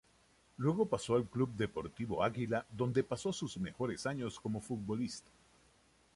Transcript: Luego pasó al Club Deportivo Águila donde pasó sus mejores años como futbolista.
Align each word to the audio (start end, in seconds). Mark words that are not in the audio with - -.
Luego 0.57 0.87
pasó 0.87 1.13
al 1.15 1.25
Club 1.27 1.53
Deportivo 1.53 2.23
Águila 2.23 2.65
donde 2.71 3.03
pasó 3.03 3.31
sus 3.31 3.57
mejores 3.59 4.07
años 4.07 4.39
como 4.39 4.59
futbolista. 4.59 5.29